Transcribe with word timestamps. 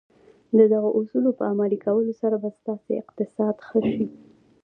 د 0.57 0.59
دغو 0.73 0.89
اصولو 0.99 1.31
په 1.39 1.43
عملي 1.51 1.77
کولو 1.85 2.13
سره 2.21 2.35
به 2.41 2.49
ستاسې 2.59 2.91
اقتصاد 3.03 3.55
ښه 3.67 3.79
شي. 3.91 4.05